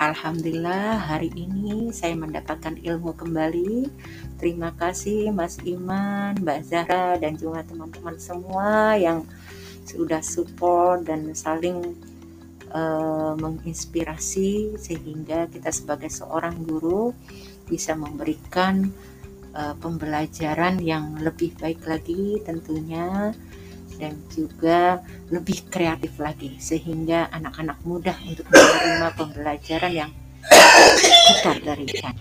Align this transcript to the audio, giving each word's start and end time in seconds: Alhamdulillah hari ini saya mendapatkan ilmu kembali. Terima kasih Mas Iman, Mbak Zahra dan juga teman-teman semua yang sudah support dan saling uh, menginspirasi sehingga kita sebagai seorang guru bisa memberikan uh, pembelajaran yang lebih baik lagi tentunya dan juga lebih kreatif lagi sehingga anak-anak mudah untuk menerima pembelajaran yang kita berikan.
Alhamdulillah 0.00 0.96
hari 0.96 1.28
ini 1.36 1.92
saya 1.92 2.16
mendapatkan 2.16 2.72
ilmu 2.72 3.12
kembali. 3.20 3.84
Terima 4.40 4.72
kasih 4.72 5.28
Mas 5.28 5.60
Iman, 5.60 6.40
Mbak 6.40 6.60
Zahra 6.64 7.20
dan 7.20 7.36
juga 7.36 7.60
teman-teman 7.68 8.16
semua 8.16 8.96
yang 8.96 9.28
sudah 9.84 10.24
support 10.24 11.04
dan 11.04 11.28
saling 11.36 12.00
uh, 12.72 13.36
menginspirasi 13.36 14.80
sehingga 14.80 15.52
kita 15.52 15.68
sebagai 15.68 16.08
seorang 16.08 16.64
guru 16.64 17.12
bisa 17.68 17.92
memberikan 17.92 18.88
uh, 19.52 19.76
pembelajaran 19.84 20.80
yang 20.80 21.20
lebih 21.20 21.52
baik 21.60 21.84
lagi 21.84 22.40
tentunya 22.40 23.36
dan 24.00 24.16
juga 24.32 25.04
lebih 25.28 25.68
kreatif 25.68 26.16
lagi 26.16 26.56
sehingga 26.56 27.28
anak-anak 27.30 27.76
mudah 27.84 28.16
untuk 28.24 28.48
menerima 28.48 29.08
pembelajaran 29.14 29.92
yang 29.92 30.10
kita 31.28 31.52
berikan. 31.60 32.16